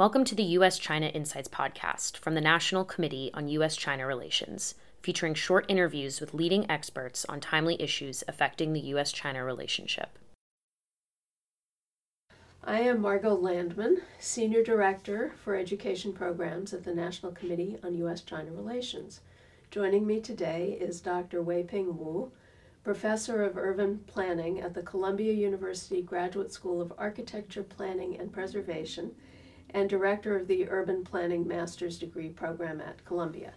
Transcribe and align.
Welcome 0.00 0.24
to 0.24 0.34
the 0.34 0.54
U.S. 0.56 0.78
China 0.78 1.08
Insights 1.08 1.50
podcast 1.50 2.16
from 2.16 2.32
the 2.34 2.40
National 2.40 2.86
Committee 2.86 3.30
on 3.34 3.48
U.S. 3.48 3.76
China 3.76 4.06
Relations, 4.06 4.74
featuring 5.02 5.34
short 5.34 5.66
interviews 5.68 6.22
with 6.22 6.32
leading 6.32 6.70
experts 6.70 7.26
on 7.26 7.38
timely 7.38 7.76
issues 7.78 8.24
affecting 8.26 8.72
the 8.72 8.80
U.S. 8.80 9.12
China 9.12 9.44
relationship. 9.44 10.18
I 12.64 12.80
am 12.80 13.02
Margot 13.02 13.34
Landman, 13.34 14.00
Senior 14.18 14.64
Director 14.64 15.34
for 15.44 15.54
Education 15.54 16.14
Programs 16.14 16.72
at 16.72 16.84
the 16.84 16.94
National 16.94 17.32
Committee 17.32 17.76
on 17.84 17.92
U.S. 17.98 18.22
China 18.22 18.52
Relations. 18.52 19.20
Joining 19.70 20.06
me 20.06 20.18
today 20.18 20.78
is 20.80 21.02
Dr. 21.02 21.42
Weiping 21.42 21.96
Wu, 21.96 22.32
Professor 22.84 23.44
of 23.44 23.58
Urban 23.58 23.98
Planning 24.06 24.62
at 24.62 24.72
the 24.72 24.80
Columbia 24.80 25.34
University 25.34 26.00
Graduate 26.00 26.54
School 26.54 26.80
of 26.80 26.90
Architecture, 26.96 27.62
Planning, 27.62 28.18
and 28.18 28.32
Preservation, 28.32 29.14
and 29.74 29.88
Director 29.88 30.36
of 30.36 30.46
the 30.46 30.68
Urban 30.68 31.04
Planning 31.04 31.46
Master's 31.46 31.98
Degree 31.98 32.28
Program 32.28 32.80
at 32.80 33.04
Columbia. 33.04 33.52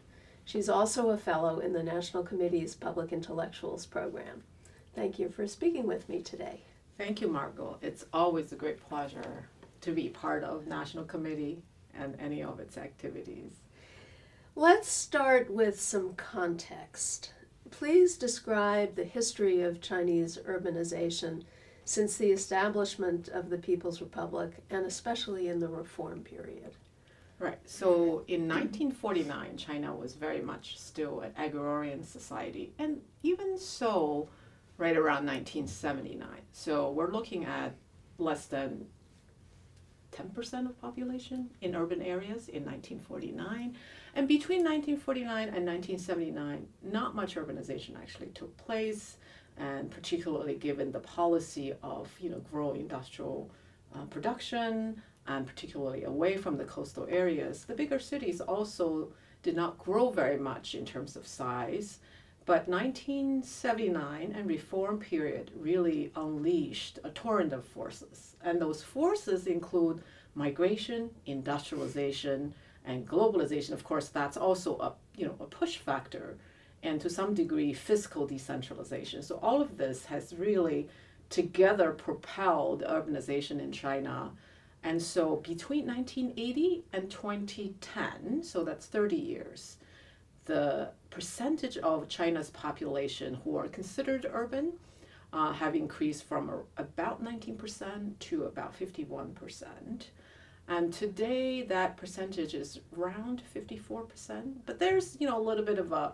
She's 0.46 0.70
also 0.70 1.10
a 1.10 1.18
Fellow 1.18 1.60
in 1.60 1.74
the 1.74 1.84
National 1.84 2.24
Committee's 2.24 2.76
Public 2.76 3.12
Intellectuals 3.12 3.86
Program. 3.86 4.44
Thank 4.96 5.18
you 5.18 5.30
for 5.30 5.48
speaking 5.48 5.88
with 5.88 6.10
me 6.10 6.22
today. 6.22 6.62
Thank 6.98 7.22
you, 7.22 7.28
Margot. 7.28 7.78
It's 7.82 8.06
always 8.14 8.52
a 8.52 8.56
great 8.56 8.82
pleasure 8.88 9.48
to 9.82 9.92
be 9.92 10.10
part 10.10 10.44
of 10.44 10.68
National 10.68 11.04
Committee 11.04 11.64
and 11.98 12.16
any 12.20 12.44
of 12.44 12.60
its 12.60 12.78
activities. 12.78 13.62
Let's 14.56 14.88
start 14.88 15.50
with 15.50 15.80
some 15.80 16.14
context. 16.14 17.34
Please 17.72 18.18
describe 18.18 18.96
the 18.96 19.04
history 19.04 19.62
of 19.62 19.82
Chinese 19.82 20.38
urbanization 20.48 21.44
since 21.86 22.18
the 22.18 22.32
establishment 22.32 23.28
of 23.30 23.50
the 23.50 23.58
People's 23.58 24.02
Republic 24.02 24.64
and 24.70 24.86
especially 24.86 25.48
in 25.48 25.60
the 25.60 25.68
reform 25.68 26.22
period. 26.22 26.76
Right. 27.40 27.60
So 27.66 28.24
in 28.28 28.48
1949, 28.48 29.58
China 29.58 29.94
was 29.94 30.14
very 30.14 30.42
much 30.42 30.80
still 30.80 31.22
an 31.22 31.34
agrarian 31.38 32.04
society, 32.04 32.74
and 32.80 33.02
even 33.22 33.58
so, 33.58 34.30
right 34.78 34.96
around 34.96 35.26
1979. 35.26 36.28
So 36.54 36.92
we're 36.92 37.12
looking 37.12 37.44
at 37.44 37.76
less 38.18 38.46
than 38.46 38.86
10% 40.14 40.70
of 40.70 40.80
population 40.80 41.50
in 41.62 41.76
urban 41.76 42.02
areas 42.02 42.48
in 42.48 42.64
1949. 42.64 43.76
And 44.16 44.28
between 44.28 44.60
1949 44.60 45.50
and 45.50 45.66
1979, 45.66 46.68
not 46.84 47.16
much 47.16 47.36
urbanization 47.36 47.98
actually 47.98 48.28
took 48.28 48.56
place, 48.58 49.18
and 49.58 49.90
particularly 49.92 50.56
given 50.56 50.92
the 50.92 51.00
policy 51.00 51.74
of 51.84 52.10
you 52.20 52.30
know 52.30 52.42
growing 52.52 52.82
industrial 52.82 53.50
uh, 53.96 54.06
production 54.06 55.02
and 55.28 55.48
particularly 55.48 56.04
away 56.04 56.38
from 56.38 56.58
the 56.58 56.66
coastal 56.66 57.08
areas, 57.10 57.64
the 57.66 57.74
bigger 57.74 58.00
cities 58.00 58.42
also 58.42 59.10
did 59.42 59.56
not 59.56 59.78
grow 59.78 60.10
very 60.10 60.38
much 60.38 60.76
in 60.76 60.86
terms 60.86 61.16
of 61.16 61.28
size. 61.28 62.00
But 62.46 62.68
1979 62.68 64.34
and 64.36 64.48
reform 64.48 65.00
period 65.00 65.52
really 65.56 66.12
unleashed 66.16 67.00
a 67.06 67.10
torrent 67.10 67.54
of 67.54 67.64
forces. 67.64 68.36
And 68.44 68.60
those 68.60 68.84
forces 68.84 69.48
include 69.48 70.04
migration, 70.36 71.10
industrialization, 71.26 72.54
and 72.84 73.08
globalization. 73.08 73.72
Of 73.72 73.86
course, 73.86 74.10
that's 74.10 74.36
also 74.36 74.78
a, 74.80 74.94
you 75.16 75.26
know, 75.26 75.36
a 75.40 75.46
push 75.46 75.78
factor 75.78 76.38
and 76.84 77.00
to 77.02 77.10
some 77.10 77.34
degree 77.34 77.74
fiscal 77.74 78.28
decentralization. 78.28 79.24
So 79.24 79.40
all 79.42 79.62
of 79.62 79.78
this 79.78 80.06
has 80.06 80.36
really 80.36 80.90
together 81.30 81.92
propelled 81.92 82.84
urbanization 82.84 83.60
in 83.60 83.72
China. 83.72 84.32
And 84.84 85.02
so 85.02 85.38
between 85.38 85.88
1980 85.88 86.84
and 86.92 87.10
2010, 87.10 88.44
so 88.44 88.64
that's 88.64 88.86
30 88.86 89.16
years, 89.16 89.78
the 90.46 90.90
percentage 91.10 91.78
of 91.78 92.10
China's 92.10 92.50
population 92.50 93.40
who 93.44 93.56
are 93.56 93.70
considered 93.70 94.30
urban 94.32 94.74
uh, 95.32 95.54
have 95.54 95.76
increased 95.76 96.26
from 96.26 96.52
about 96.78 97.24
19% 97.24 98.20
to 98.20 98.44
about 98.44 98.78
51%. 98.78 99.68
And 100.68 100.94
today 100.94 101.64
that 101.64 101.98
percentage 101.98 102.54
is 102.54 102.80
around 102.98 103.42
54%, 103.56 104.54
but 104.66 104.80
there's, 104.80 105.18
you 105.20 105.28
know, 105.28 105.38
a 105.38 105.42
little 105.42 105.66
bit 105.66 105.80
of 105.80 105.92
a 105.92 106.14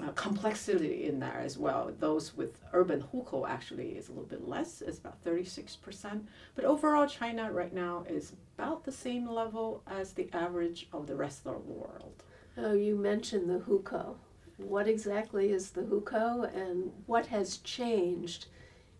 uh, 0.00 0.10
complexity 0.12 1.04
in 1.04 1.20
there 1.20 1.40
as 1.44 1.58
well. 1.58 1.92
Those 1.98 2.36
with 2.36 2.58
urban 2.72 3.04
hukou 3.12 3.48
actually 3.48 3.90
is 3.90 4.08
a 4.08 4.12
little 4.12 4.26
bit 4.26 4.46
less, 4.48 4.80
it's 4.80 4.98
about 4.98 5.22
36%. 5.24 6.22
But 6.54 6.64
overall, 6.64 7.06
China 7.06 7.52
right 7.52 7.72
now 7.72 8.04
is 8.08 8.32
about 8.56 8.84
the 8.84 8.92
same 8.92 9.28
level 9.28 9.82
as 9.86 10.12
the 10.12 10.28
average 10.32 10.88
of 10.92 11.06
the 11.06 11.16
rest 11.16 11.46
of 11.46 11.66
the 11.66 11.72
world. 11.72 12.22
Oh, 12.56 12.72
you 12.72 12.96
mentioned 12.96 13.48
the 13.48 13.58
hukou. 13.58 14.16
What 14.56 14.86
exactly 14.88 15.50
is 15.50 15.70
the 15.70 15.82
hukou 15.82 16.54
and 16.54 16.92
what 17.06 17.26
has 17.26 17.58
changed 17.58 18.46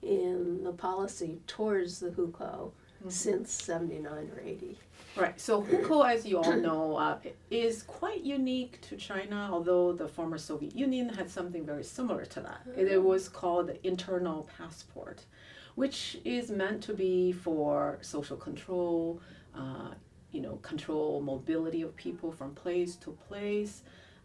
in 0.02 0.64
the 0.64 0.72
policy 0.72 1.40
towards 1.46 2.00
the 2.00 2.10
hukou 2.10 2.72
mm-hmm. 3.02 3.10
since 3.10 3.52
79 3.52 4.30
or 4.34 4.40
80? 4.40 4.78
Right. 5.14 5.38
So 5.38 5.62
hukou, 5.62 6.08
as 6.10 6.24
you 6.24 6.38
all 6.38 6.56
know, 6.56 6.96
uh, 6.96 7.18
is 7.50 7.82
quite 7.82 8.22
unique 8.24 8.80
to 8.82 8.96
China. 8.96 9.48
Although 9.52 9.92
the 9.92 10.08
former 10.08 10.38
Soviet 10.38 10.74
Union 10.74 11.10
had 11.10 11.28
something 11.30 11.66
very 11.66 11.84
similar 11.84 12.24
to 12.24 12.40
that. 12.40 12.62
It, 12.76 12.88
it 12.88 13.02
was 13.02 13.28
called 13.28 13.66
the 13.66 13.86
internal 13.86 14.48
passport, 14.56 15.26
which 15.74 16.18
is 16.24 16.50
meant 16.50 16.82
to 16.84 16.94
be 16.94 17.32
for 17.32 17.98
social 18.00 18.38
control. 18.38 19.20
Uh, 19.54 19.90
you 20.30 20.40
know, 20.40 20.56
control 20.62 21.20
mobility 21.20 21.82
of 21.82 21.94
people 21.94 22.32
from 22.32 22.54
place 22.54 22.96
to 22.96 23.10
place. 23.28 23.82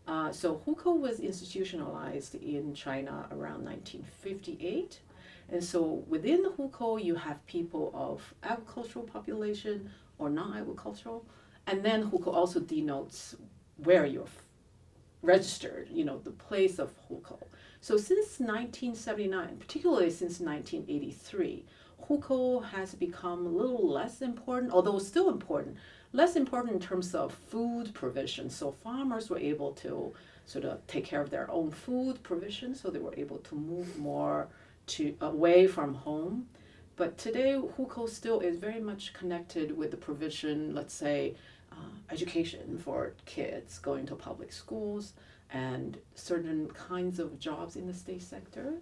Uh, 0.07 0.31
so 0.31 0.61
hukou 0.65 0.97
was 0.97 1.19
institutionalized 1.19 2.35
in 2.35 2.73
China 2.73 3.27
around 3.31 3.65
1958. 3.65 5.01
And 5.49 5.63
so 5.63 6.03
within 6.07 6.43
the 6.43 6.49
hukou, 6.49 7.03
you 7.03 7.15
have 7.15 7.45
people 7.47 7.91
of 7.93 8.33
agricultural 8.43 9.05
population 9.05 9.89
or 10.17 10.29
non-agricultural. 10.29 11.25
And 11.67 11.83
then 11.83 12.09
hukou 12.09 12.33
also 12.33 12.59
denotes 12.59 13.35
where 13.77 14.05
you're 14.05 14.25
registered, 15.21 15.89
you 15.89 16.05
know, 16.05 16.19
the 16.19 16.31
place 16.31 16.79
of 16.79 16.93
hukou. 17.09 17.39
So 17.81 17.97
since 17.97 18.39
1979, 18.39 19.57
particularly 19.57 20.09
since 20.09 20.39
1983, 20.39 21.65
hukou 22.09 22.63
has 22.63 22.95
become 22.95 23.45
a 23.45 23.49
little 23.49 23.87
less 23.89 24.21
important, 24.21 24.71
although 24.71 24.99
still 24.99 25.29
important, 25.29 25.77
less 26.13 26.35
important 26.35 26.73
in 26.73 26.79
terms 26.79 27.13
of 27.13 27.33
food 27.33 27.93
provision. 27.93 28.49
So 28.49 28.71
farmers 28.71 29.29
were 29.29 29.39
able 29.39 29.71
to 29.73 30.13
sort 30.45 30.65
of 30.65 30.85
take 30.87 31.05
care 31.05 31.21
of 31.21 31.29
their 31.29 31.49
own 31.51 31.71
food 31.71 32.23
provision, 32.23 32.73
so 32.75 32.89
they 32.89 32.99
were 32.99 33.15
able 33.15 33.37
to 33.39 33.55
move 33.55 33.97
more 33.97 34.47
to 34.87 35.15
away 35.21 35.67
from 35.67 35.93
home. 35.93 36.47
But 36.95 37.17
today, 37.17 37.53
hukou 37.77 38.09
still 38.09 38.39
is 38.39 38.57
very 38.57 38.79
much 38.79 39.13
connected 39.13 39.77
with 39.77 39.91
the 39.91 39.97
provision, 39.97 40.73
let's 40.73 40.93
say, 40.93 41.35
uh, 41.71 41.75
education 42.09 42.79
for 42.79 43.13
kids 43.25 43.77
going 43.77 44.05
to 44.07 44.15
public 44.15 44.51
schools 44.51 45.13
and 45.51 45.97
certain 46.15 46.67
kinds 46.71 47.19
of 47.19 47.39
jobs 47.39 47.75
in 47.75 47.85
the 47.87 47.93
state 47.93 48.23
sector, 48.23 48.73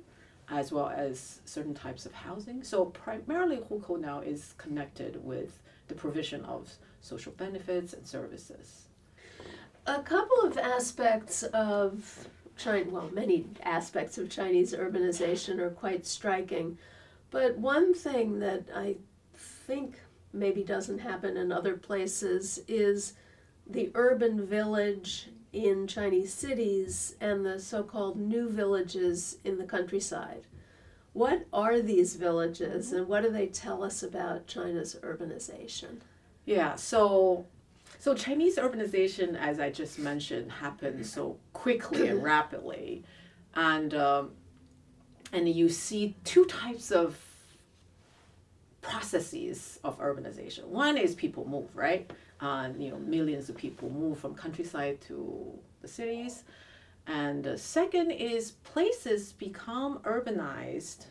as 0.50 0.72
well 0.72 0.90
as 0.90 1.42
certain 1.46 1.74
types 1.74 2.06
of 2.06 2.14
housing. 2.14 2.64
So 2.64 2.86
primarily, 2.86 3.58
hukou 3.58 4.00
now 4.00 4.22
is 4.22 4.54
connected 4.58 5.24
with 5.26 5.60
the 5.88 5.96
provision 5.96 6.46
of 6.46 6.72
social 7.02 7.34
benefits 7.34 7.94
and 7.94 8.08
services. 8.08 8.84
A 9.88 10.02
couple 10.02 10.42
of 10.42 10.58
aspects 10.58 11.44
of 11.44 12.28
China, 12.58 12.90
well, 12.90 13.10
many 13.12 13.46
aspects 13.64 14.18
of 14.18 14.30
Chinese 14.30 14.74
urbanization 14.74 15.60
are 15.60 15.72
quite 15.72 16.06
striking. 16.06 16.78
But 17.32 17.58
one 17.58 17.94
thing 17.94 18.40
that 18.40 18.64
I 18.74 18.96
think 19.34 20.00
maybe 20.32 20.64
doesn't 20.64 21.00
happen 21.00 21.38
in 21.38 21.52
other 21.52 21.76
places 21.76 22.60
is 22.68 23.14
the 23.68 23.92
urban 23.96 24.46
village 24.46 25.30
in 25.52 25.88
Chinese 25.88 26.34
cities 26.34 27.16
and 27.22 27.46
the 27.46 27.60
so 27.60 27.82
called 27.82 28.18
new 28.18 28.50
villages 28.50 29.38
in 29.44 29.58
the 29.58 29.64
countryside. 29.64 30.44
What 31.14 31.46
are 31.54 31.82
these 31.82 32.16
villages 32.16 32.92
and 32.92 33.08
what 33.08 33.24
do 33.24 33.32
they 33.32 33.48
tell 33.48 33.84
us 33.84 34.04
about 34.04 34.48
China's 34.48 34.98
urbanization? 35.02 36.02
Yeah, 36.46 36.76
so 36.76 37.46
so 38.06 38.14
Chinese 38.14 38.58
urbanization, 38.58 39.36
as 39.36 39.60
I 39.60 39.72
just 39.72 39.98
mentioned, 39.98 40.52
happened 40.52 41.04
so 41.08 41.40
quickly 41.54 42.08
and 42.08 42.22
rapidly, 42.34 43.04
and 43.56 43.96
um, 43.96 44.34
and 45.34 45.50
you 45.50 45.70
see 45.70 46.16
two 46.24 46.46
types 46.46 46.92
of 46.92 47.18
processes 48.84 49.80
of 49.84 49.98
urbanization. 49.98 50.66
One 50.66 51.00
is 51.00 51.16
people 51.16 51.48
move, 51.48 51.76
right? 51.76 52.08
And 52.42 52.80
you 52.80 52.92
know, 52.92 53.00
millions 53.00 53.50
of 53.50 53.58
people 53.58 53.90
move 53.90 54.20
from 54.20 54.36
countryside 54.36 55.02
to 55.08 55.58
the 55.82 55.88
cities. 55.88 56.44
And 57.08 57.44
the 57.44 57.58
second 57.58 58.12
is 58.12 58.52
places 58.52 59.34
become 59.34 59.98
urbanized 60.04 61.08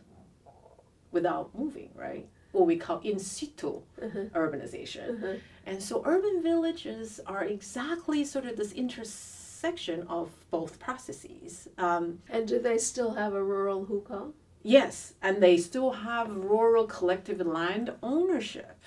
without 1.10 1.52
moving, 1.58 1.90
right? 1.96 2.28
What 2.54 2.66
we 2.66 2.76
call 2.76 3.00
in 3.00 3.18
situ 3.18 3.82
Uh-huh. 4.00 4.24
urbanization. 4.34 5.06
Uh-huh. 5.16 5.34
And 5.66 5.82
so 5.82 6.02
urban 6.06 6.42
villages 6.42 7.20
are 7.26 7.44
exactly 7.44 8.24
sort 8.24 8.46
of 8.46 8.56
this 8.56 8.72
intersection 8.72 10.06
of 10.08 10.26
both 10.50 10.78
processes. 10.78 11.68
Um, 11.78 12.04
And 12.30 12.46
do 12.48 12.58
they 12.60 12.78
still 12.78 13.12
have 13.14 13.32
a 13.34 13.42
rural 13.42 13.86
hukou? 13.86 14.32
yes, 14.62 15.14
and 15.20 15.42
they 15.42 15.56
still 15.58 15.90
have 16.08 16.28
rural 16.54 16.86
collective 16.86 17.40
land 17.60 17.86
ownership. 18.02 18.78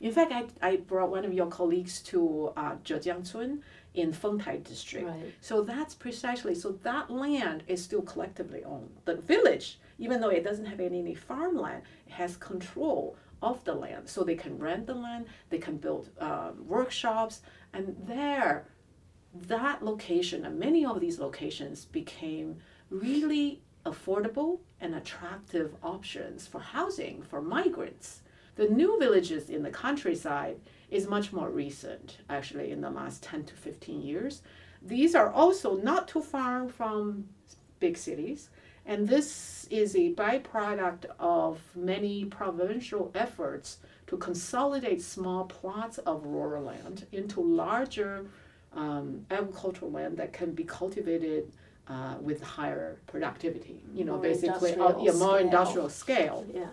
In 0.00 0.12
fact, 0.12 0.32
I, 0.32 0.42
I 0.70 0.76
brought 0.76 1.10
one 1.10 1.24
of 1.24 1.32
your 1.32 1.46
colleagues 1.46 2.00
to 2.10 2.52
uh, 2.56 2.74
Zhejiangcun 2.84 3.60
in 3.94 4.12
Fengtai 4.12 4.62
district. 4.62 5.06
Right. 5.06 5.32
So 5.40 5.62
that's 5.62 5.94
precisely, 5.94 6.54
so 6.54 6.68
that 6.82 7.10
land 7.10 7.62
is 7.66 7.82
still 7.82 8.02
collectively 8.02 8.62
owned. 8.64 8.90
The 9.06 9.16
village, 9.16 9.78
even 9.98 10.20
though 10.20 10.30
it 10.30 10.44
doesn't 10.44 10.66
have 10.66 10.80
any, 10.80 11.14
farmland, 11.14 11.82
it 12.06 12.12
has 12.12 12.36
control 12.36 13.16
of 13.42 13.62
the 13.64 13.74
land. 13.74 14.08
So 14.08 14.24
they 14.24 14.34
can 14.34 14.58
rent 14.58 14.86
the 14.86 14.94
land, 14.94 15.26
they 15.50 15.58
can 15.58 15.76
build 15.76 16.10
um, 16.18 16.66
workshops, 16.66 17.42
and 17.72 17.96
there, 18.06 18.66
that 19.34 19.84
location 19.84 20.44
and 20.44 20.58
many 20.58 20.84
of 20.84 21.00
these 21.00 21.18
locations 21.18 21.84
became 21.84 22.56
really 22.90 23.62
affordable 23.84 24.60
and 24.80 24.94
attractive 24.94 25.74
options 25.82 26.46
for 26.46 26.60
housing 26.60 27.22
for 27.22 27.42
migrants. 27.42 28.22
The 28.56 28.68
new 28.68 28.98
villages 28.98 29.50
in 29.50 29.62
the 29.62 29.70
countryside 29.70 30.60
is 30.90 31.08
much 31.08 31.32
more 31.32 31.50
recent, 31.50 32.18
actually, 32.30 32.70
in 32.70 32.80
the 32.80 32.90
last 32.90 33.22
10 33.22 33.44
to 33.46 33.54
15 33.54 34.00
years. 34.00 34.42
These 34.80 35.14
are 35.14 35.30
also 35.30 35.76
not 35.76 36.06
too 36.08 36.22
far 36.22 36.68
from 36.68 37.28
big 37.80 37.96
cities, 37.96 38.50
and 38.86 39.08
this 39.08 39.66
is 39.70 39.94
a 39.96 40.12
byproduct 40.12 41.06
of 41.18 41.60
many 41.74 42.26
provincial 42.26 43.10
efforts 43.14 43.78
to 44.06 44.16
consolidate 44.16 45.00
small 45.00 45.44
plots 45.44 45.98
of 45.98 46.24
rural 46.26 46.64
land 46.64 47.06
into 47.12 47.40
larger 47.40 48.26
um, 48.74 49.24
agricultural 49.30 49.90
land 49.90 50.16
that 50.18 50.32
can 50.32 50.52
be 50.52 50.64
cultivated 50.64 51.50
uh, 51.88 52.14
with 52.20 52.42
higher 52.42 52.98
productivity. 53.06 53.80
You 53.94 54.04
know, 54.04 54.12
More 54.12 54.22
basically, 54.22 54.74
uh, 54.74 54.98
yeah, 54.98 55.12
more 55.12 55.12
scale. 55.12 55.36
industrial 55.36 55.88
scale. 55.88 56.46
Yeah. 56.52 56.66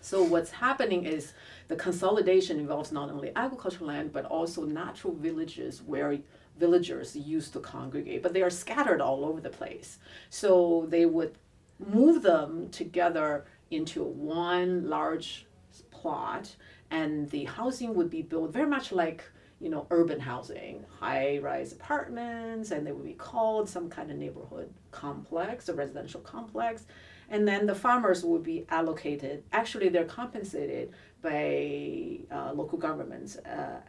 So 0.00 0.22
what's 0.22 0.50
happening 0.50 1.04
is 1.04 1.32
the 1.68 1.76
consolidation 1.76 2.58
involves 2.58 2.92
not 2.92 3.10
only 3.10 3.32
agricultural 3.36 3.88
land 3.88 4.12
but 4.12 4.24
also 4.26 4.64
natural 4.64 5.14
villages 5.14 5.82
where 5.82 6.18
villagers 6.58 7.16
used 7.16 7.52
to 7.54 7.60
congregate, 7.60 8.22
but 8.22 8.32
they 8.32 8.42
are 8.42 8.50
scattered 8.50 9.00
all 9.00 9.24
over 9.24 9.40
the 9.40 9.50
place. 9.50 9.98
So 10.30 10.86
they 10.88 11.06
would 11.06 11.34
move 11.78 12.22
them 12.22 12.68
together 12.70 13.44
into 13.70 14.02
one 14.02 14.88
large 14.88 15.46
plot, 15.90 16.54
and 16.90 17.28
the 17.30 17.44
housing 17.44 17.94
would 17.94 18.10
be 18.10 18.22
built 18.22 18.52
very 18.52 18.68
much 18.68 18.92
like 18.92 19.24
you 19.60 19.70
know 19.70 19.86
urban 19.90 20.20
housing, 20.20 20.84
high-rise 21.00 21.72
apartments, 21.72 22.70
and 22.70 22.86
they 22.86 22.92
would 22.92 23.04
be 23.04 23.14
called 23.14 23.68
some 23.68 23.88
kind 23.88 24.10
of 24.10 24.18
neighborhood 24.18 24.72
complex, 24.90 25.68
a 25.68 25.74
residential 25.74 26.20
complex. 26.20 26.86
And 27.30 27.48
then 27.48 27.66
the 27.66 27.74
farmers 27.74 28.22
would 28.22 28.42
be 28.42 28.66
allocated 28.68 29.44
actually 29.50 29.88
they're 29.88 30.04
compensated 30.04 30.92
by 31.22 32.18
uh, 32.30 32.52
local 32.52 32.78
governments 32.78 33.36
uh, 33.38 33.80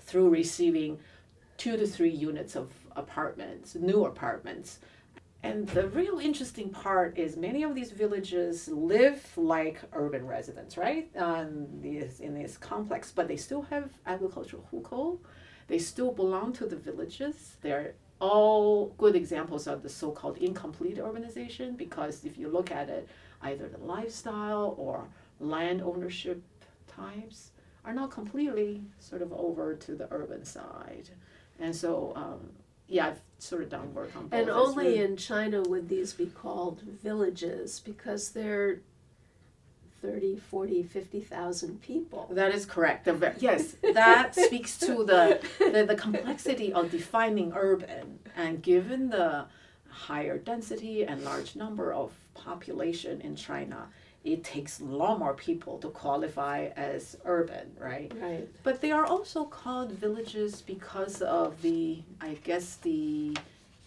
through 0.00 0.30
receiving 0.30 0.98
two 1.56 1.76
to 1.76 1.86
three 1.86 2.10
units 2.10 2.56
of 2.56 2.72
apartments 2.96 3.76
new 3.76 4.04
apartments 4.04 4.80
and 5.42 5.68
the 5.68 5.88
real 5.88 6.18
interesting 6.18 6.70
part 6.70 7.18
is 7.18 7.36
many 7.36 7.62
of 7.64 7.74
these 7.74 7.90
villages 7.90 8.68
live 8.68 9.26
like 9.36 9.80
urban 9.92 10.26
residents 10.26 10.76
right? 10.76 11.10
Um, 11.16 11.66
these, 11.80 12.20
in 12.20 12.34
this 12.34 12.56
complex 12.56 13.10
but 13.10 13.28
they 13.28 13.36
still 13.36 13.62
have 13.62 13.90
agricultural 14.06 14.66
hukou. 14.72 15.18
They 15.68 15.78
still 15.78 16.12
belong 16.12 16.52
to 16.54 16.66
the 16.66 16.76
villages. 16.76 17.56
They're 17.62 17.94
all 18.20 18.88
good 18.98 19.16
examples 19.16 19.66
of 19.66 19.82
the 19.82 19.88
so-called 19.88 20.38
incomplete 20.38 20.98
urbanization 20.98 21.76
because 21.76 22.24
if 22.24 22.38
you 22.38 22.48
look 22.48 22.70
at 22.70 22.88
it 22.88 23.08
either 23.42 23.68
the 23.68 23.78
lifestyle 23.78 24.74
or 24.78 25.08
land 25.40 25.82
ownership 25.82 26.40
types 26.86 27.50
are 27.84 27.92
not 27.92 28.10
completely 28.10 28.82
sort 29.00 29.22
of 29.22 29.32
over 29.32 29.74
to 29.74 29.96
the 29.96 30.06
urban 30.12 30.44
side. 30.44 31.10
And 31.58 31.74
so 31.74 32.12
um, 32.14 32.50
yeah 32.92 33.08
i've 33.08 33.20
sort 33.42 33.62
of 33.62 33.70
done 33.70 33.92
work 33.92 34.14
on 34.16 34.28
both 34.28 34.40
And 34.40 34.48
only 34.48 34.98
in 34.98 35.16
China 35.16 35.62
would 35.62 35.88
these 35.88 36.12
be 36.12 36.26
called 36.26 36.80
villages 36.80 37.80
because 37.84 38.30
they're 38.30 38.80
30, 40.00 40.36
40, 40.36 40.82
50,000 40.82 41.82
people. 41.82 42.28
That 42.30 42.54
is 42.54 42.64
correct. 42.66 43.04
Yes, 43.42 43.76
that 43.94 44.34
speaks 44.34 44.78
to 44.78 45.04
the, 45.04 45.40
the 45.58 45.84
the 45.86 45.94
complexity 45.94 46.72
of 46.72 46.90
defining 46.90 47.52
urban, 47.54 48.18
and 48.36 48.62
given 48.62 49.10
the 49.10 49.46
higher 49.88 50.38
density 50.38 51.04
and 51.04 51.22
large 51.24 51.54
number 51.54 51.92
of 51.92 52.12
population 52.34 53.20
in 53.20 53.36
China, 53.36 53.88
it 54.24 54.44
takes 54.44 54.80
a 54.80 54.84
lot 54.84 55.18
more 55.18 55.34
people 55.34 55.78
to 55.78 55.88
qualify 55.88 56.66
as 56.76 57.16
urban, 57.24 57.72
right? 57.78 58.12
Right. 58.20 58.48
But 58.62 58.80
they 58.80 58.92
are 58.92 59.04
also 59.04 59.44
called 59.44 59.92
villages 59.92 60.62
because 60.62 61.22
of 61.22 61.60
the, 61.62 62.02
I 62.20 62.34
guess, 62.44 62.76
the 62.76 63.36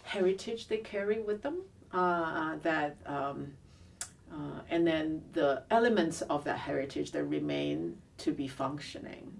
heritage 0.04 0.68
they 0.68 0.78
carry 0.78 1.20
with 1.20 1.42
them. 1.42 1.62
Uh, 1.92 2.56
that 2.62 2.96
um, 3.06 3.52
uh, 4.30 4.60
and 4.68 4.86
then 4.86 5.22
the 5.32 5.62
elements 5.70 6.20
of 6.22 6.44
that 6.44 6.58
heritage 6.58 7.12
that 7.12 7.24
remain 7.24 7.96
to 8.18 8.32
be 8.32 8.48
functioning. 8.48 9.32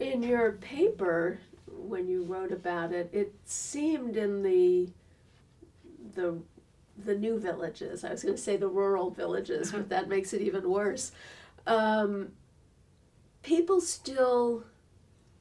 In 0.00 0.22
your 0.22 0.52
paper, 0.52 1.38
when 1.66 2.08
you 2.08 2.24
wrote 2.24 2.52
about 2.52 2.92
it, 2.92 3.10
it 3.12 3.34
seemed 3.44 4.16
in 4.16 4.42
the 4.42 4.88
the 6.14 6.36
the 7.04 7.14
new 7.14 7.38
villages. 7.38 8.04
I 8.04 8.10
was 8.10 8.22
going 8.22 8.36
to 8.36 8.40
say 8.40 8.56
the 8.56 8.68
rural 8.68 9.10
villages, 9.10 9.72
but 9.72 9.88
that 9.88 10.08
makes 10.08 10.32
it 10.32 10.40
even 10.42 10.68
worse. 10.68 11.12
Um, 11.66 12.32
people 13.42 13.80
still 13.80 14.64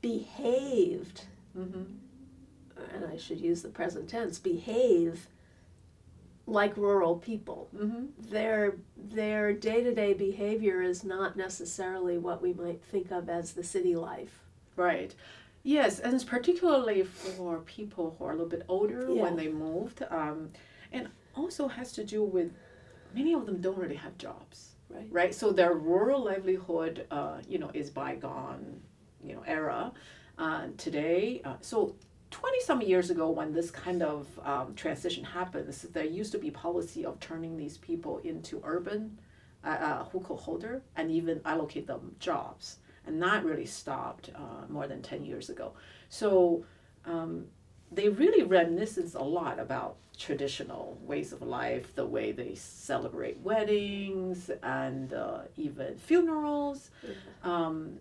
behaved, 0.01 1.25
Mm-hmm. 1.57 1.83
and 2.95 3.05
I 3.11 3.17
should 3.17 3.41
use 3.41 3.61
the 3.61 3.67
present 3.67 4.07
tense, 4.09 4.39
behave 4.39 5.27
like 6.47 6.75
rural 6.77 7.17
people. 7.17 7.67
Mm-hmm. 7.75 8.05
Their 8.29 8.75
their 8.97 9.51
day 9.51 9.83
to 9.83 9.93
day 9.93 10.13
behavior 10.13 10.81
is 10.81 11.03
not 11.03 11.35
necessarily 11.35 12.17
what 12.17 12.41
we 12.41 12.53
might 12.53 12.81
think 12.85 13.11
of 13.11 13.27
as 13.29 13.51
the 13.51 13.63
city 13.65 13.95
life. 13.97 14.39
Right. 14.77 15.13
Yes, 15.63 15.99
and 15.99 16.13
it's 16.13 16.23
particularly 16.23 17.03
for 17.03 17.59
people 17.59 18.15
who 18.17 18.25
are 18.25 18.29
a 18.31 18.33
little 18.33 18.47
bit 18.49 18.63
older 18.69 19.05
Yeah. 19.09 19.21
when 19.23 19.35
they 19.35 19.49
moved, 19.49 20.01
um, 20.09 20.51
and 20.93 21.09
also 21.35 21.67
has 21.67 21.91
to 21.93 22.03
do 22.03 22.23
with 22.23 22.51
many 23.13 23.33
of 23.33 23.45
them 23.45 23.61
don't 23.61 23.77
really 23.77 23.95
have 23.95 24.17
jobs. 24.17 24.75
Right. 24.89 25.07
Right. 25.09 25.35
So 25.35 25.51
their 25.51 25.73
rural 25.73 26.25
livelihood, 26.25 27.07
uh, 27.11 27.37
you 27.47 27.59
know, 27.59 27.71
is 27.73 27.89
bygone, 27.89 28.81
you 29.23 29.35
know, 29.35 29.43
era. 29.47 29.93
Uh, 30.37 30.67
today, 30.77 31.41
uh, 31.45 31.55
so 31.61 31.95
20 32.31 32.59
some 32.61 32.81
years 32.81 33.09
ago 33.09 33.29
when 33.29 33.53
this 33.53 33.69
kind 33.69 34.01
of 34.01 34.27
um, 34.43 34.73
transition 34.73 35.23
happens 35.23 35.83
there 35.83 36.05
used 36.05 36.31
to 36.31 36.37
be 36.37 36.49
policy 36.49 37.05
of 37.05 37.19
turning 37.19 37.57
these 37.57 37.77
people 37.77 38.19
into 38.19 38.61
urban 38.63 39.19
uh, 39.63 39.67
uh, 39.67 40.05
hukou 40.09 40.39
holder 40.39 40.81
and 40.95 41.11
even 41.11 41.41
allocate 41.45 41.85
them 41.85 42.15
jobs 42.19 42.77
and 43.05 43.21
that 43.21 43.43
really 43.43 43.65
stopped 43.65 44.29
uh, 44.33 44.65
more 44.69 44.87
than 44.87 45.01
10 45.01 45.25
years 45.25 45.49
ago 45.49 45.73
so 46.09 46.63
um, 47.05 47.45
they 47.91 48.09
really 48.09 48.43
reminiscence 48.43 49.15
a 49.15 49.21
lot 49.21 49.59
about 49.59 49.97
traditional 50.17 50.97
ways 51.01 51.33
of 51.33 51.41
life 51.41 51.95
the 51.95 52.05
way 52.05 52.31
they 52.31 52.53
celebrate 52.55 53.39
weddings 53.39 54.51
and 54.61 55.13
uh, 55.13 55.39
even 55.57 55.97
funerals 55.97 56.91
um, 57.43 57.97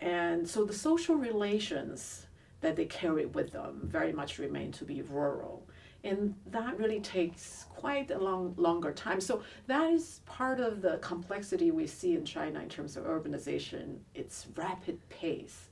and 0.00 0.48
so 0.48 0.64
the 0.64 0.72
social 0.72 1.16
relations 1.16 2.26
that 2.60 2.76
they 2.76 2.84
carry 2.86 3.26
with 3.26 3.52
them 3.52 3.80
very 3.84 4.12
much 4.12 4.38
remain 4.38 4.72
to 4.72 4.84
be 4.84 5.02
rural. 5.02 5.66
And 6.02 6.34
that 6.46 6.78
really 6.78 7.00
takes 7.00 7.66
quite 7.68 8.10
a 8.10 8.18
long, 8.18 8.54
longer 8.56 8.92
time. 8.92 9.20
So 9.20 9.42
that 9.66 9.90
is 9.90 10.20
part 10.24 10.58
of 10.58 10.80
the 10.80 10.96
complexity 10.98 11.70
we 11.70 11.86
see 11.86 12.14
in 12.14 12.24
China 12.24 12.60
in 12.60 12.68
terms 12.68 12.96
of 12.96 13.04
urbanization. 13.04 13.98
Its 14.14 14.46
rapid 14.56 14.98
pace, 15.10 15.68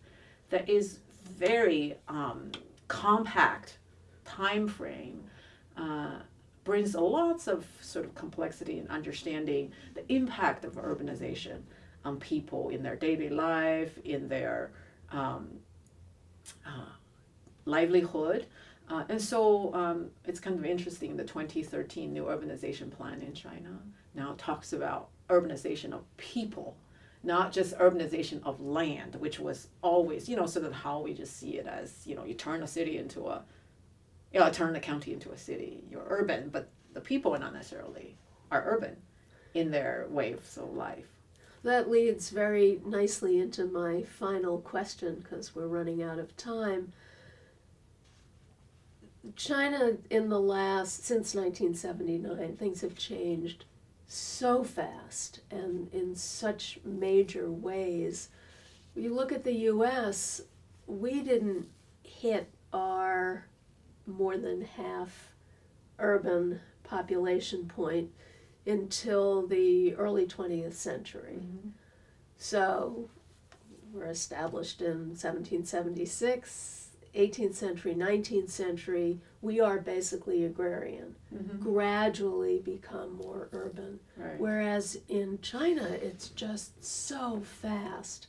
that 0.51 0.69
is 0.69 0.99
very 1.25 1.97
um, 2.09 2.53
compact 2.89 3.79
time 4.25 4.69
frame, 4.69 5.25
uh, 5.77 6.19
brings 6.65 6.95
a 6.95 7.01
lots 7.01 7.47
of 7.47 7.67
sort 7.81 8.05
of 8.05 8.15
complexity 8.15 8.79
in 8.79 8.87
understanding 8.89 9.73
the 9.95 10.13
impact 10.13 10.65
of 10.65 10.75
urbanization 10.75 11.61
on 12.05 12.19
people 12.19 12.69
in 12.69 12.83
their 12.83 12.97
daily 12.97 13.31
life, 13.31 13.99
in 14.05 14.29
their 14.29 14.71
um, 15.11 15.49
uh, 16.67 16.93
livelihood. 17.65 18.47
Uh, 18.91 19.05
and 19.09 19.21
so 19.21 19.73
um, 19.75 20.11
it's 20.25 20.41
kind 20.41 20.59
of 20.59 20.65
interesting. 20.65 21.17
The 21.17 21.25
2013 21.25 22.13
new 22.13 22.25
urbanization 22.25 22.91
plan 22.91 23.21
in 23.23 23.35
China 23.35 23.79
now 24.15 24.35
talks 24.39 24.73
about 24.73 25.09
urbanization 25.29 25.93
of 25.93 26.03
people 26.17 26.77
not 27.23 27.53
just 27.53 27.77
urbanization 27.79 28.41
of 28.45 28.61
land, 28.61 29.17
which 29.17 29.39
was 29.41 29.69
always, 29.83 30.29
you 30.29 30.37
know, 30.37 30.47
sort 30.47 30.65
of 30.65 30.73
how 30.73 31.01
we 31.01 31.13
just 31.13 31.37
see 31.37 31.59
it 31.59 31.67
as, 31.67 32.07
you 32.07 32.15
know, 32.15 32.25
you 32.25 32.35
turn 32.35 32.63
a 32.63 32.67
city 32.67 32.99
into 32.99 33.27
a, 33.27 33.43
you 34.33 34.41
know, 34.41 34.51
turn 34.51 34.77
a 34.77 34.81
county 34.81 35.13
into 35.13 35.33
a 35.33 35.39
city. 35.39 35.85
You're 35.91 36.07
urban, 36.09 36.49
but 36.51 36.69
the 36.95 37.01
people 37.01 37.35
are 37.35 37.39
not 37.39 37.53
necessarily 37.53 38.17
are 38.51 38.65
urban 38.67 38.97
in 39.55 39.71
their 39.71 40.07
ways 40.09 40.59
of 40.61 40.75
life. 40.75 41.07
That 41.65 41.91
leads 41.91 42.31
very 42.31 42.81
nicely 42.87 43.41
into 43.41 43.67
my 43.67 44.03
final 44.03 44.59
question 44.59 45.17
because 45.17 45.55
we're 45.55 45.67
running 45.67 46.03
out 46.03 46.19
of 46.19 46.37
time. 46.37 46.93
China, 49.35 49.97
in 50.09 50.29
the 50.29 50.41
last, 50.41 51.05
since 51.05 51.35
1979, 51.35 52.57
things 52.57 52.81
have 52.81 52.97
changed 52.97 53.65
so 54.09 54.65
fast 54.65 55.41
and 55.51 55.93
in 55.93 56.15
such 56.15 56.81
major 56.85 57.51
ways. 57.51 58.31
You 58.97 59.15
look 59.15 59.31
at 59.31 59.45
the 59.45 59.53
US, 59.53 60.41
we 60.87 61.21
didn't 61.21 61.69
hit 62.03 62.51
our 62.73 63.47
more 64.07 64.39
than 64.39 64.63
half 64.63 65.33
urban 65.99 66.61
population 66.83 67.67
point 67.69 68.11
until 68.67 69.47
the 69.47 69.95
early 69.95 70.27
20th 70.27 70.73
century. 70.73 71.39
Mm-hmm. 71.41 71.69
So 72.39 73.11
we're 73.93 74.07
established 74.07 74.81
in 74.81 75.11
1776, 75.11 76.88
18th 77.15 77.55
century, 77.55 77.95
19th 77.95 78.51
century, 78.51 79.21
we 79.41 79.61
are 79.61 79.79
basically 79.79 80.45
agrarian, 80.45 81.15
mm-hmm. 81.35 81.59
gradually 81.59 82.59
become 82.59 83.17
more 83.17 83.49
urban. 83.53 84.01
Right. 84.17 84.39
Whereas 84.39 84.99
in 85.09 85.39
China, 85.43 85.85
it's 85.85 86.29
just 86.29 86.85
so 86.85 87.41
fast. 87.41 88.27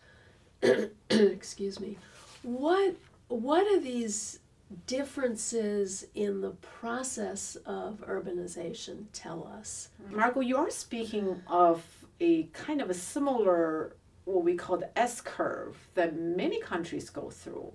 Excuse 1.10 1.80
me. 1.80 1.98
What 2.44 2.96
what 3.28 3.68
are 3.68 3.80
these 3.80 4.40
differences 4.88 6.06
in 6.16 6.42
the 6.42 6.52
process 6.52 7.56
of 7.66 8.04
urbanization 8.08 9.06
tell 9.14 9.48
us? 9.48 9.90
Margot, 10.10 10.42
you 10.42 10.58
are 10.58 10.70
speaking 10.70 11.42
of 11.48 11.84
a 12.20 12.44
kind 12.54 12.82
of 12.82 12.90
a 12.90 12.94
similar 12.94 13.96
what 14.26 14.44
we 14.44 14.56
call 14.56 14.78
the 14.78 15.00
S 15.00 15.22
curve 15.22 15.76
that 15.96 16.16
many 16.16 16.62
countries 16.62 17.10
go 17.10 17.30
through 17.30 17.74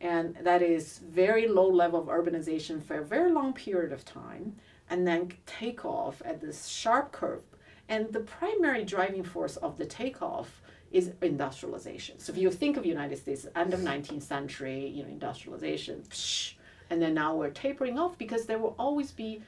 and 0.00 0.36
that 0.42 0.62
is 0.62 0.98
very 0.98 1.46
low 1.46 1.68
level 1.68 2.00
of 2.00 2.06
urbanization 2.06 2.82
for 2.82 2.98
a 2.98 3.04
very 3.04 3.30
long 3.30 3.52
period 3.52 3.92
of 3.92 4.04
time 4.04 4.56
and 4.88 5.06
then 5.06 5.30
take 5.46 5.84
off 5.84 6.22
at 6.24 6.40
this 6.40 6.66
sharp 6.66 7.12
curve. 7.12 7.42
And 7.88 8.12
the 8.12 8.20
primary 8.20 8.84
driving 8.84 9.22
force 9.22 9.56
of 9.56 9.76
the 9.76 9.84
takeoff 9.84 10.62
is 10.90 11.12
industrialization. 11.22 12.18
So 12.18 12.32
if 12.32 12.38
you 12.38 12.50
think 12.50 12.76
of 12.76 12.86
united 12.86 13.18
states 13.18 13.46
end 13.54 13.74
of 13.74 13.80
19th 13.80 14.22
century 14.22 14.86
you 14.88 15.02
know 15.04 15.08
industrialization 15.08 16.02
psh, 16.08 16.54
and 16.88 17.00
then 17.00 17.14
now 17.14 17.36
we're 17.36 17.50
tapering 17.50 17.98
off 17.98 18.18
because 18.18 18.46
there 18.46 18.58
will 18.58 18.74
always 18.78 19.12
be 19.12 19.42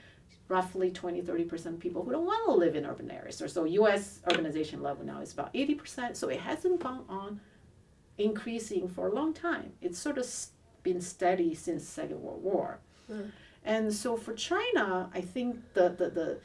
roughly 0.49 0.91
20 0.91 1.23
30% 1.23 1.81
people 1.81 2.05
who 2.05 2.13
don't 2.13 2.27
want 2.27 2.45
to 2.45 2.53
live 2.53 2.77
in 2.77 2.85
urban 2.85 3.11
areas. 3.11 3.41
Or 3.41 3.49
so 3.49 3.65
us 3.67 4.21
urbanization 4.29 4.83
level 4.83 5.05
now 5.05 5.21
is 5.21 5.33
about 5.33 5.53
80% 5.55 6.15
so 6.15 6.29
it 6.29 6.41
hasn't 6.41 6.81
gone 6.81 7.05
on 7.09 7.41
increasing 8.19 8.89
for 8.89 9.09
a 9.09 9.15
long 9.15 9.33
time. 9.33 9.73
It's 9.81 9.99
sort 9.99 10.19
of 10.19 10.27
been 10.83 11.01
steady 11.01 11.55
since 11.55 11.87
Second 11.87 12.23
World 12.23 12.43
War. 12.43 12.79
Mm. 13.11 13.31
And 13.65 13.93
so 13.93 14.17
for 14.17 14.35
China, 14.35 15.11
I 15.15 15.21
think 15.21 15.61
the, 15.75 15.91
the, 15.91 16.11
the, 16.11 16.39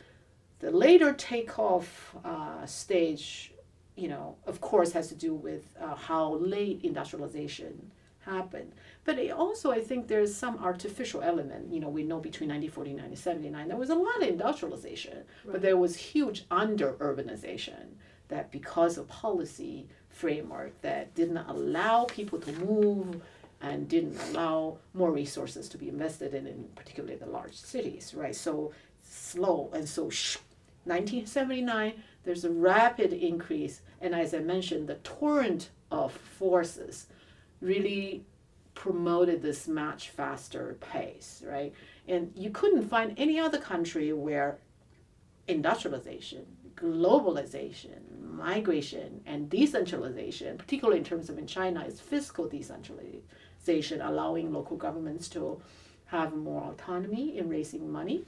the 0.60 0.72
later 0.72 1.14
takeoff 1.14 2.16
uh, 2.24 2.66
stage, 2.66 3.54
you 3.96 4.08
know, 4.08 4.36
of 4.46 4.62
course, 4.62 4.92
has 4.92 5.08
to 5.10 5.16
do 5.16 5.34
with 5.34 5.64
uh, 5.82 5.96
how 5.96 6.36
late 6.36 6.82
industrialization 6.84 7.92
happened. 8.22 8.74
But 9.06 9.18
it 9.18 9.32
also, 9.32 9.72
I 9.72 9.82
think 9.82 10.08
there's 10.08 10.36
some 10.36 10.58
artificial 10.58 11.22
element. 11.22 11.72
You 11.74 11.80
know, 11.80 11.90
we 11.90 12.04
know 12.04 12.20
between 12.20 12.50
1949 12.50 13.00
and 13.00 13.12
1979, 13.12 13.68
there 13.68 13.78
was 13.78 13.90
a 13.90 13.96
lot 13.96 14.22
of 14.22 14.28
industrialization, 14.28 15.18
right. 15.18 15.54
but 15.54 15.62
there 15.62 15.78
was 15.78 15.96
huge 15.96 16.46
under 16.52 16.94
urbanization 16.94 17.96
that 18.28 18.52
because 18.52 18.98
of 18.98 19.08
policy, 19.08 19.88
framework 20.18 20.82
that 20.82 21.14
didn't 21.16 21.38
allow 21.38 22.06
people 22.06 22.40
to 22.40 22.52
move 22.54 23.22
and 23.62 23.88
didn't 23.88 24.20
allow 24.30 24.78
more 24.94 25.12
resources 25.12 25.70
to 25.70 25.78
be 25.78 25.90
invested 25.90 26.34
in, 26.34 26.48
in 26.48 26.66
particularly 26.76 27.16
the 27.16 27.26
large 27.26 27.56
cities, 27.56 28.14
right? 28.16 28.36
So 28.36 28.72
slow 29.02 29.70
and 29.74 29.88
so 29.88 30.10
shh, 30.10 30.38
1979 30.84 31.94
there's 32.24 32.46
a 32.46 32.50
rapid 32.50 33.14
increase 33.14 33.82
and 34.02 34.14
as 34.14 34.34
i 34.34 34.40
mentioned 34.40 34.88
the 34.88 34.96
torrent 34.96 35.70
of 35.92 36.12
forces 36.12 37.08
really 37.62 38.26
promoted 38.74 39.42
this 39.42 39.68
much 39.68 40.10
faster 40.10 40.78
pace 40.80 41.44
right 41.48 41.74
and 42.08 42.32
you 42.36 42.50
couldn't 42.50 42.88
find 42.88 43.14
any 43.18 43.40
other 43.40 43.58
country 43.58 44.14
where 44.14 44.60
industrialization 45.48 46.46
globalization, 46.78 48.00
migration, 48.22 49.22
and 49.26 49.50
decentralization, 49.50 50.58
particularly 50.58 51.00
in 51.00 51.04
terms 51.04 51.30
of 51.30 51.38
in 51.38 51.48
China, 51.48 51.84
is 51.84 52.00
fiscal 52.00 52.48
decentralization, 52.48 54.02
allowing 54.02 54.54
local 54.54 54.78
governments 54.78 55.28
to 55.30 55.60
have 56.06 56.36
more 56.36 56.64
autonomy 56.72 57.38
in 57.38 57.50
raising 57.50 57.92
money, 57.92 58.24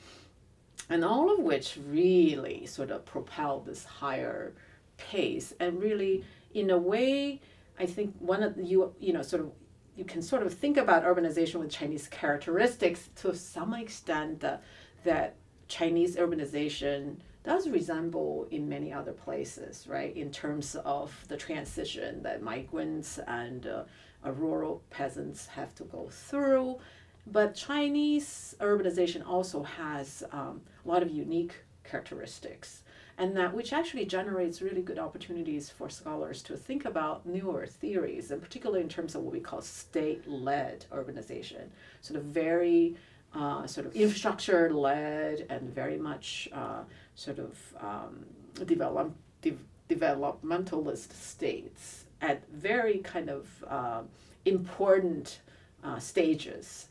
and 0.89 1.05
all 1.05 1.31
of 1.31 1.39
which 1.39 1.77
really 1.87 2.65
sort 2.65 2.91
of 2.91 3.05
propelled 3.05 3.65
this 3.65 3.85
higher 3.85 4.53
pace. 4.97 5.53
And 5.59 5.79
really, 5.81 6.25
in 6.53 6.71
a 6.71 6.77
way, 6.77 7.39
I 7.79 7.85
think 7.85 8.15
one 8.19 8.43
of 8.43 8.57
you 8.57 8.93
you 8.99 9.13
know 9.13 9.21
sort 9.21 9.43
of 9.43 9.51
you 9.95 10.05
can 10.05 10.21
sort 10.21 10.43
of 10.43 10.53
think 10.53 10.77
about 10.77 11.03
urbanization 11.03 11.55
with 11.55 11.69
Chinese 11.69 12.07
characteristics 12.07 13.09
to 13.17 13.35
some 13.35 13.73
extent 13.73 14.43
uh, 14.43 14.57
that 15.03 15.35
Chinese 15.67 16.15
urbanization 16.15 17.17
does 17.43 17.69
resemble 17.69 18.47
in 18.51 18.67
many 18.67 18.91
other 18.91 19.13
places, 19.13 19.87
right, 19.87 20.15
in 20.15 20.31
terms 20.31 20.75
of 20.83 21.25
the 21.27 21.37
transition 21.37 22.21
that 22.23 22.41
migrants 22.41 23.19
and 23.27 23.65
uh, 23.65 23.83
rural 24.23 24.83
peasants 24.89 25.47
have 25.47 25.73
to 25.75 25.83
go 25.85 26.09
through. 26.09 26.77
But 27.25 27.55
Chinese 27.55 28.55
urbanization 28.59 29.25
also 29.25 29.63
has 29.63 30.23
um, 30.31 30.61
a 30.85 30.87
lot 30.87 31.03
of 31.03 31.11
unique 31.11 31.53
characteristics, 31.83 32.83
and 33.17 33.35
that 33.37 33.53
which 33.53 33.73
actually 33.73 34.05
generates 34.05 34.61
really 34.61 34.81
good 34.81 34.99
opportunities 34.99 35.69
for 35.69 35.89
scholars 35.89 36.41
to 36.43 36.55
think 36.55 36.85
about 36.85 37.25
newer 37.25 37.65
theories, 37.65 38.31
and 38.31 38.41
particularly 38.41 38.81
in 38.81 38.89
terms 38.89 39.15
of 39.15 39.21
what 39.21 39.33
we 39.33 39.39
call 39.39 39.61
state-led 39.61 40.85
urbanization, 40.91 41.67
sort 42.01 42.19
of 42.19 42.25
very 42.25 42.95
uh, 43.33 43.67
sort 43.67 43.85
of 43.85 43.95
infrastructure 43.95 44.71
led 44.71 45.45
and 45.49 45.73
very 45.73 45.97
much 45.97 46.49
uh, 46.53 46.81
sort 47.15 47.39
of 47.39 47.57
um, 47.79 48.25
develop, 48.65 49.13
de- 49.41 49.57
developmentalist 49.89 51.13
states 51.13 52.05
at 52.21 52.47
very 52.49 52.99
kind 52.99 53.29
of 53.29 53.47
uh, 53.67 54.01
important 54.45 55.41
uh, 55.83 55.99
stages, 55.99 56.87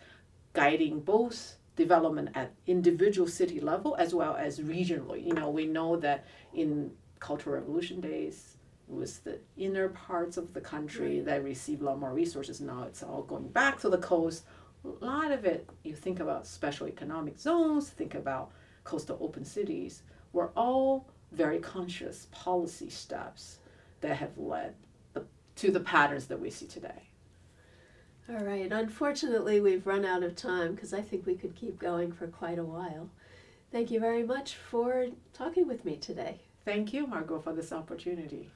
guiding 0.52 1.00
both 1.00 1.57
development 1.76 2.30
at 2.35 2.52
individual 2.66 3.28
city 3.28 3.61
level 3.61 3.95
as 3.99 4.14
well 4.14 4.37
as 4.37 4.59
regionally. 4.61 5.25
You 5.25 5.35
know, 5.35 5.50
we 5.50 5.66
know 5.66 5.97
that 5.97 6.25
in 6.54 6.90
Cultural 7.21 7.57
Revolution 7.57 8.00
days, 8.00 8.57
it 8.88 8.95
was 8.95 9.18
the 9.18 9.38
inner 9.57 9.88
parts 9.90 10.37
of 10.37 10.54
the 10.54 10.61
country 10.61 11.21
that 11.21 11.45
received 11.45 11.83
a 11.83 11.85
lot 11.85 11.99
more 12.00 12.12
resources. 12.12 12.61
Now 12.61 12.85
it's 12.85 13.02
all 13.02 13.23
going 13.23 13.49
back 13.49 13.78
to 13.80 13.88
the 13.88 13.99
coast. 13.99 14.45
A 14.85 15.04
lot 15.04 15.32
of 15.32 15.44
it, 15.44 15.68
you 15.82 15.94
think 15.94 16.20
about 16.20 16.47
special 16.47 16.87
economic 16.87 17.38
zones, 17.38 17.88
think 17.90 18.14
about 18.14 18.50
coastal 18.85 19.18
open 19.20 19.44
cities 19.44 20.02
were 20.32 20.50
all 20.56 21.08
very 21.32 21.58
conscious 21.58 22.26
policy 22.30 22.88
steps 22.88 23.58
that 24.00 24.16
have 24.16 24.37
led 24.38 24.75
the, 25.12 25.25
to 25.56 25.70
the 25.70 25.80
patterns 25.80 26.26
that 26.26 26.40
we 26.40 26.50
see 26.50 26.66
today. 26.66 27.08
All 28.30 28.44
right. 28.44 28.70
Unfortunately, 28.70 29.61
we've 29.61 29.87
run 29.87 30.04
out 30.04 30.23
of 30.23 30.37
time 30.37 30.75
because 30.75 30.92
I 30.92 31.00
think 31.00 31.26
we 31.26 31.35
could 31.35 31.54
keep 31.54 31.78
going 31.78 32.12
for 32.12 32.26
quite 32.26 32.58
a 32.58 32.64
while. 32.64 33.08
Thank 33.73 33.90
you 33.90 34.00
very 34.00 34.23
much 34.23 34.54
for 34.54 35.06
talking 35.32 35.66
with 35.66 35.85
me 35.85 35.97
today. 35.97 36.40
Thank 36.64 36.92
you, 36.92 37.06
Margot, 37.06 37.40
for 37.40 37.54
this 37.54 37.73
opportunity. 37.73 38.50